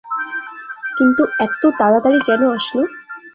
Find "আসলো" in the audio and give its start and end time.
2.57-2.83